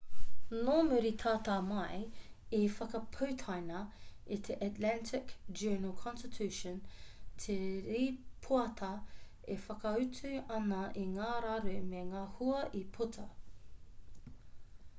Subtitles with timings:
[0.67, 1.97] nō muri tata mai
[2.59, 3.81] i whakaputaina
[4.35, 5.19] e te atlanta
[5.59, 6.79] journal-consitution
[7.43, 7.57] te
[7.89, 8.89] rīpoata
[9.57, 13.27] e whakaatu ana i ngā raru me ngā hua i puta